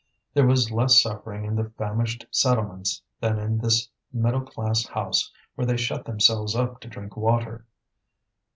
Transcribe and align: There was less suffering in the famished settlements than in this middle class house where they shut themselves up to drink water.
There 0.33 0.47
was 0.47 0.71
less 0.71 0.99
suffering 0.99 1.45
in 1.45 1.55
the 1.55 1.69
famished 1.77 2.25
settlements 2.31 3.03
than 3.19 3.37
in 3.37 3.59
this 3.59 3.87
middle 4.11 4.41
class 4.41 4.83
house 4.83 5.31
where 5.53 5.67
they 5.67 5.77
shut 5.77 6.05
themselves 6.05 6.55
up 6.55 6.79
to 6.81 6.87
drink 6.87 7.15
water. 7.15 7.67